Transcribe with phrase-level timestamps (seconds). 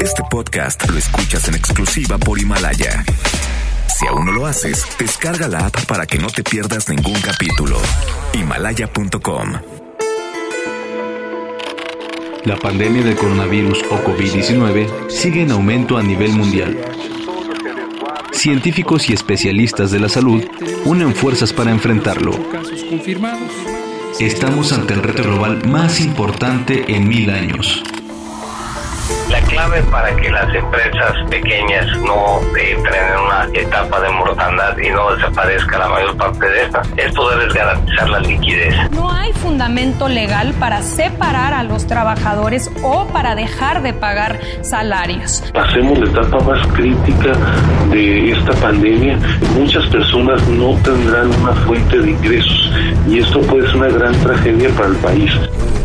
[0.00, 3.04] Este podcast lo escuchas en exclusiva por Himalaya.
[3.88, 7.78] Si aún no lo haces, descarga la app para que no te pierdas ningún capítulo.
[8.34, 9.52] Himalaya.com.
[12.44, 16.78] La pandemia del coronavirus o COVID-19 sigue en aumento a nivel mundial.
[18.32, 20.44] Científicos y especialistas de la salud
[20.84, 22.32] unen fuerzas para enfrentarlo.
[24.20, 27.82] Estamos ante el reto global más importante en mil años
[29.32, 34.90] la clave para que las empresas pequeñas no entren en una etapa de mortandad y
[34.90, 38.74] no desaparezca la mayor parte de esta es poderles garantizar la liquidez.
[38.90, 45.42] No hay fundamento legal para separar a los trabajadores o para dejar de pagar salarios.
[45.54, 47.32] Pasemos la etapa más crítica
[47.90, 49.18] de esta pandemia.
[49.58, 52.70] Muchas personas no tendrán una fuente de ingresos
[53.08, 55.32] y esto puede ser una gran tragedia para el país.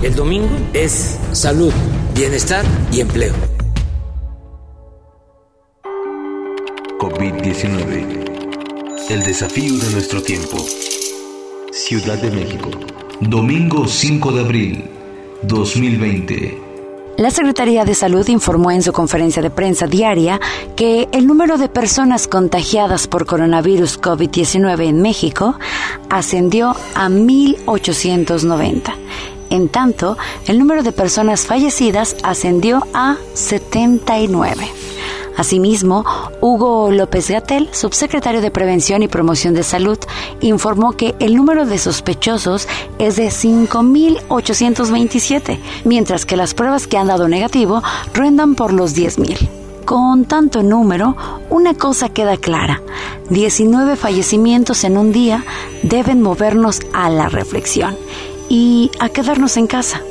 [0.03, 1.73] El domingo es salud
[2.17, 3.35] bienestar y empleo.
[6.99, 9.11] COVID-19.
[9.11, 10.57] El desafío de nuestro tiempo.
[11.71, 12.71] Ciudad de México.
[13.21, 14.85] Domingo 5 de abril
[15.43, 16.57] 2020.
[17.17, 20.41] La Secretaría de Salud informó en su conferencia de prensa diaria
[20.75, 25.59] que el número de personas contagiadas por coronavirus COVID-19 en México
[26.09, 34.67] ascendió a 1.890 en tanto, el número de personas fallecidas ascendió a 79.
[35.37, 36.03] Asimismo,
[36.41, 39.99] Hugo López Gatel, subsecretario de Prevención y Promoción de Salud,
[40.41, 42.67] informó que el número de sospechosos
[42.97, 47.83] es de 5.827, mientras que las pruebas que han dado negativo
[48.15, 49.47] rondan por los 10.000.
[49.85, 51.15] Con tanto número,
[51.51, 52.81] una cosa queda clara.
[53.29, 55.45] 19 fallecimientos en un día
[55.83, 57.95] deben movernos a la reflexión
[58.49, 60.01] y a quedarnos en casa.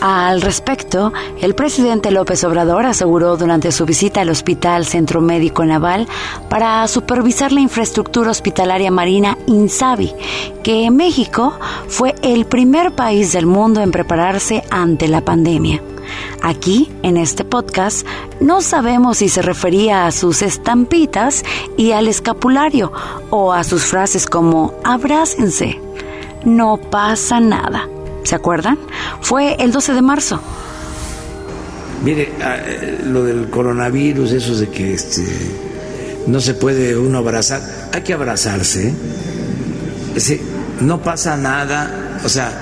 [0.00, 6.06] Al respecto, el presidente López Obrador aseguró durante su visita al Hospital Centro Médico Naval
[6.48, 10.14] para supervisar la infraestructura hospitalaria marina INSABI
[10.62, 11.58] que México
[11.88, 15.82] fue el primer país del mundo en prepararse ante la pandemia.
[16.42, 18.06] Aquí, en este podcast,
[18.40, 21.44] no sabemos si se refería a sus estampitas
[21.76, 22.92] y al escapulario
[23.30, 25.80] o a sus frases como abrácense
[26.48, 27.88] no pasa nada.
[28.24, 28.78] ¿Se acuerdan?
[29.20, 30.40] Fue el 12 de marzo.
[32.04, 35.24] Mire, ah, eh, lo del coronavirus, eso de que este,
[36.26, 38.88] no se puede uno abrazar, hay que abrazarse.
[38.88, 40.40] ¿eh?
[40.80, 42.52] no pasa nada, o sea,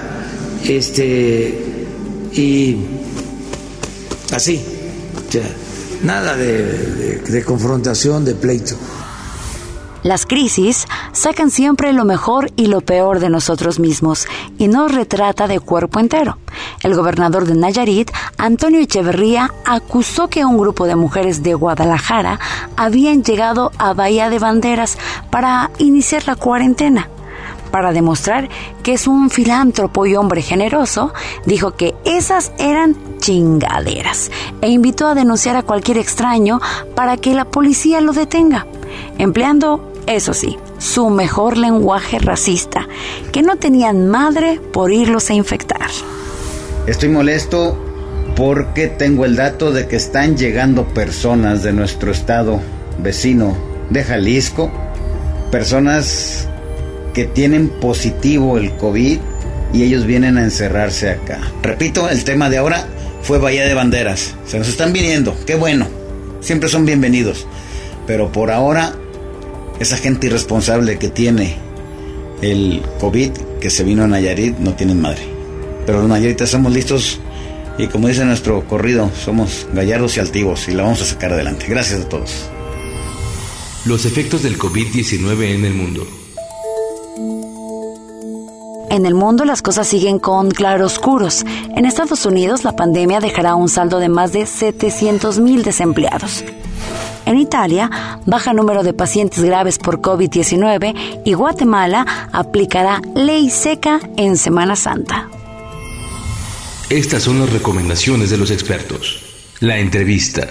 [0.65, 1.87] este,
[2.33, 2.77] y
[4.33, 4.65] así,
[6.03, 8.77] nada de confrontación, de pleito.
[10.07, 15.49] Las crisis sacan siempre lo mejor y lo peor de nosotros mismos y nos retrata
[15.49, 16.39] de cuerpo entero.
[16.85, 22.39] El gobernador de Nayarit, Antonio Echeverría, acusó que un grupo de mujeres de Guadalajara
[22.77, 24.97] habían llegado a Bahía de Banderas
[25.31, 27.09] para iniciar la cuarentena.
[27.73, 28.49] Para demostrar
[28.85, 31.13] que es un filántropo y hombre generoso,
[31.47, 34.31] dijo que esas eran chingaderas
[34.61, 36.61] e invitó a denunciar a cualquier extraño
[36.95, 38.69] para que la policía lo detenga,
[39.19, 42.89] empleando eso sí, su mejor lenguaje racista,
[43.33, 45.91] que no tenían madre por irlos a infectar.
[46.87, 47.77] Estoy molesto
[48.37, 52.61] porque tengo el dato de que están llegando personas de nuestro estado
[53.03, 53.57] vecino
[53.91, 54.71] de Jalisco,
[55.51, 56.47] personas
[57.15, 59.19] que tienen positivo el COVID
[59.73, 61.41] y ellos vienen a encerrarse acá.
[61.63, 62.87] Repito, el tema de ahora
[63.23, 64.35] fue Bahía de Banderas.
[64.47, 65.89] Se nos están viniendo, qué bueno,
[66.41, 67.47] siempre son bienvenidos.
[68.07, 68.93] Pero por ahora
[69.81, 71.57] esa gente irresponsable que tiene
[72.43, 75.23] el COVID que se vino a Nayarit no tienen madre.
[75.87, 77.21] Pero los nayaritas somos listos
[77.79, 81.67] y como dice nuestro corrido, somos gallardos y altivos y la vamos a sacar adelante.
[81.69, 82.49] Gracias a todos.
[83.85, 86.07] Los efectos del COVID-19 en el mundo.
[88.91, 91.45] En el mundo las cosas siguen con claroscuros.
[91.77, 96.45] En Estados Unidos la pandemia dejará un saldo de más de 700.000 desempleados.
[97.27, 97.91] En Italia,
[98.25, 105.29] baja número de pacientes graves por COVID-19 y Guatemala aplicará ley seca en Semana Santa.
[106.89, 109.23] Estas son las recomendaciones de los expertos.
[109.59, 110.49] La entrevista.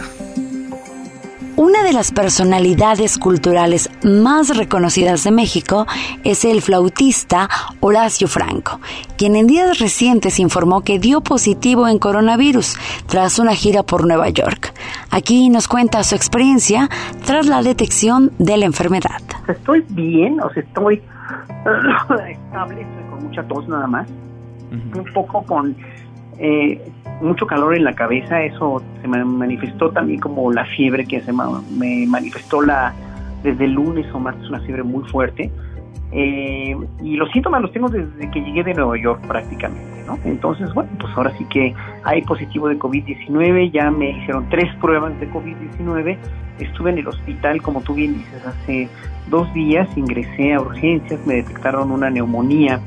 [1.58, 5.86] Una de las personalidades culturales más reconocidas de México
[6.26, 7.48] es el flautista
[7.80, 8.82] Horacio Franco,
[9.18, 12.76] quien en días recientes informó que dio positivo en coronavirus
[13.08, 14.74] tras una gira por Nueva York.
[15.12, 16.90] Aquí nos cuenta su experiencia
[17.26, 19.22] tras la detección de la enfermedad.
[19.48, 20.96] Estoy bien, o sea, estoy
[22.32, 24.10] estable, estoy con mucha tos nada más,
[24.72, 25.74] un poco con
[26.40, 26.82] eh,
[27.22, 31.32] mucho calor en la cabeza, eso se me manifestó también como la fiebre que se
[31.32, 32.94] me manifestó la
[33.44, 35.52] desde el lunes o martes, una fiebre muy fuerte.
[36.12, 40.18] Eh, y los síntomas los tengo desde que llegué de Nueva York prácticamente, ¿no?
[40.24, 41.74] Entonces, bueno, pues ahora sí que
[42.04, 46.18] hay positivo de COVID-19, ya me hicieron tres pruebas de COVID-19,
[46.60, 48.88] estuve en el hospital, como tú bien dices, hace
[49.30, 52.80] dos días, ingresé a urgencias, me detectaron una neumonía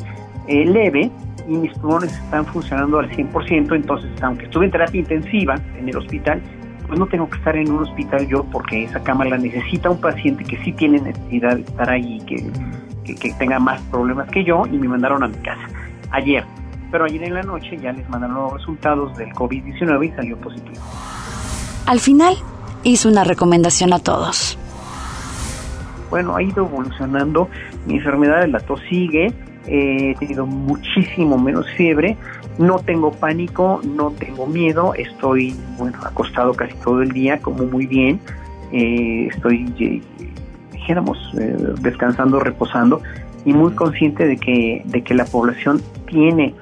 [0.47, 1.11] eh, leve
[1.49, 5.97] y mis pulmones están funcionando al 100%, entonces aunque estuve en terapia intensiva en el
[5.97, 6.43] hospital,
[6.87, 10.01] pues no tengo que estar en un hospital yo porque esa cama la necesita un
[10.01, 14.65] paciente que sí tiene necesidad de estar ahí, que, que, tenga más problemas que yo
[14.67, 15.69] y me mandaron a mi casa
[16.11, 16.45] ayer.
[16.91, 20.77] Pero ayer en la noche ya les mandaron los resultados del COVID-19 y salió positivo.
[21.87, 22.35] Al final
[22.85, 24.59] hizo una recomendación a todos.
[26.11, 27.49] Bueno, ha ido evolucionando,
[27.87, 29.35] mi enfermedad de la tos sigue,
[29.69, 32.17] he tenido muchísimo menos fiebre,
[32.59, 37.87] no tengo pánico, no tengo miedo, estoy bueno acostado casi todo el día, como muy
[37.87, 38.21] bien,
[38.73, 40.03] eh, estoy eh,
[40.73, 43.01] dijéramos eh, descansando, reposando
[43.45, 46.55] y muy consciente de que de que la población tiene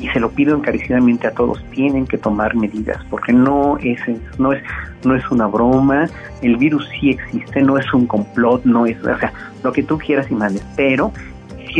[0.00, 4.00] y se lo pido encarecidamente a todos, tienen que tomar medidas, porque no es,
[4.38, 4.62] no es,
[5.04, 6.08] no es una broma,
[6.40, 9.98] el virus sí existe, no es un complot, no es, o sea, lo que tú
[9.98, 11.12] quieras y mandes, pero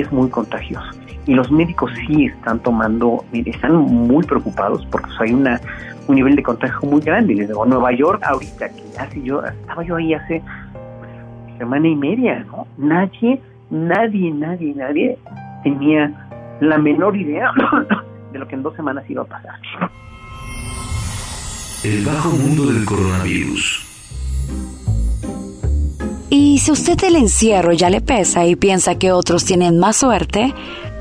[0.00, 0.86] es muy contagioso.
[1.26, 5.60] Y los médicos sí están tomando, están muy preocupados porque hay una,
[6.06, 7.34] un nivel de contagio muy grande.
[7.34, 10.42] Les digo, Nueva York ahorita, que hace yo, estaba yo ahí hace
[11.58, 12.66] semana y media, ¿no?
[12.78, 13.40] Nadie,
[13.70, 15.18] nadie, nadie, nadie
[15.62, 16.12] tenía
[16.60, 17.52] la menor idea
[18.32, 19.54] de lo que en dos semanas iba a pasar.
[21.84, 23.84] El bajo mundo del coronavirus.
[26.58, 30.52] Y si usted el encierro ya le pesa y piensa que otros tienen más suerte,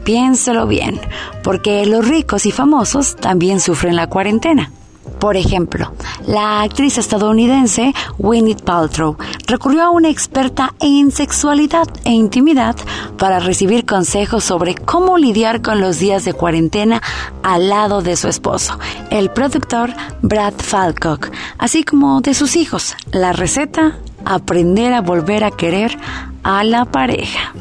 [0.03, 1.01] piénselo bien,
[1.43, 4.71] porque los ricos y famosos también sufren la cuarentena.
[5.19, 5.93] Por ejemplo,
[6.27, 9.17] la actriz estadounidense Gwyneth Paltrow
[9.47, 12.75] recurrió a una experta en sexualidad e intimidad
[13.17, 17.01] para recibir consejos sobre cómo lidiar con los días de cuarentena
[17.41, 18.77] al lado de su esposo,
[19.09, 22.95] el productor Brad Falcock, así como de sus hijos.
[23.11, 25.97] La receta, aprender a volver a querer
[26.43, 27.53] a la pareja.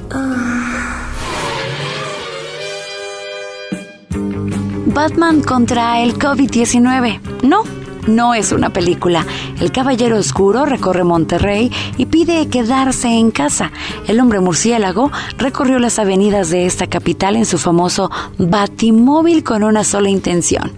[4.97, 7.21] Batman contra el COVID-19.
[7.43, 7.65] No,
[8.07, 9.27] no es una película.
[9.61, 13.73] El Caballero Oscuro recorre Monterrey y pide quedarse en casa.
[14.07, 19.85] El hombre murciélago recorrió las avenidas de esta capital en su famoso Batimóvil con una
[19.85, 20.73] sola intención,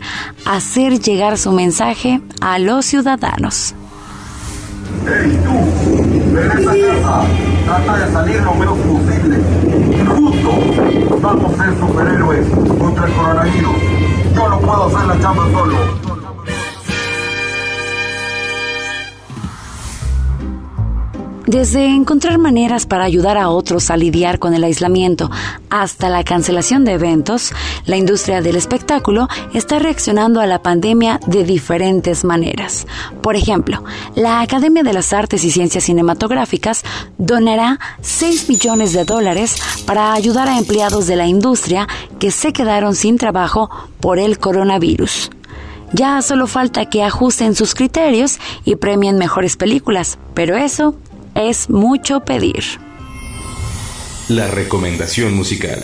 [0.44, 3.74] hacer llegar su mensaje a los ciudadanos.
[5.06, 5.37] ¡Hey
[6.38, 6.48] tú!
[6.48, 7.26] ¡Regresa a casa!
[7.64, 9.38] Trata de salir lo menos posible.
[10.16, 12.46] Justo vamos a ser superhéroes
[12.78, 13.76] contra el coronavirus.
[14.34, 16.07] Yo no puedo hacer la chamba solo.
[21.48, 25.30] Desde encontrar maneras para ayudar a otros a lidiar con el aislamiento
[25.70, 27.54] hasta la cancelación de eventos,
[27.86, 32.86] la industria del espectáculo está reaccionando a la pandemia de diferentes maneras.
[33.22, 33.82] Por ejemplo,
[34.14, 36.84] la Academia de las Artes y Ciencias Cinematográficas
[37.16, 39.56] donará 6 millones de dólares
[39.86, 45.30] para ayudar a empleados de la industria que se quedaron sin trabajo por el coronavirus.
[45.94, 50.94] Ya solo falta que ajusten sus criterios y premien mejores películas, pero eso
[51.38, 52.64] es mucho pedir.
[54.28, 55.82] La recomendación musical.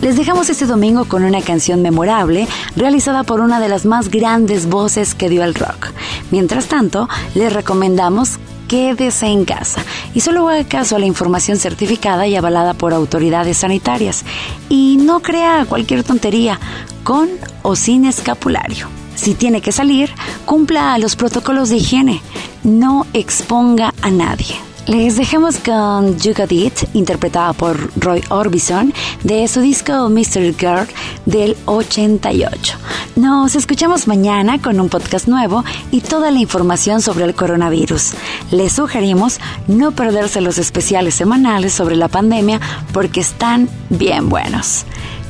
[0.00, 4.66] Les dejamos este domingo con una canción memorable realizada por una de las más grandes
[4.66, 5.92] voces que dio el rock.
[6.30, 8.38] Mientras tanto, les recomendamos
[8.68, 13.58] Quédese en casa y solo haga caso a la información certificada y avalada por autoridades
[13.58, 14.24] sanitarias.
[14.68, 16.58] Y no crea cualquier tontería,
[17.02, 17.28] con
[17.62, 18.88] o sin escapulario.
[19.14, 20.10] Si tiene que salir,
[20.44, 22.20] cumpla los protocolos de higiene.
[22.62, 24.56] No exponga a nadie.
[24.86, 30.86] Les dejamos con You Got It, interpretada por Roy Orbison, de su disco Mystery Girl
[31.24, 32.76] del 88.
[33.16, 38.12] Nos escuchamos mañana con un podcast nuevo y toda la información sobre el coronavirus.
[38.50, 42.60] Les sugerimos no perderse los especiales semanales sobre la pandemia
[42.92, 44.84] porque están bien buenos.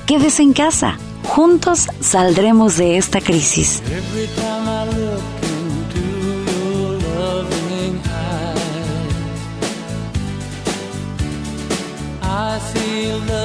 [0.05, 0.99] Quédese en casa.
[1.23, 3.83] Juntos saldremos de esta crisis.
[13.21, 13.44] will.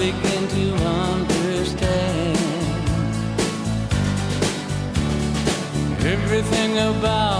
[0.00, 2.38] begin to understand
[6.06, 7.39] everything about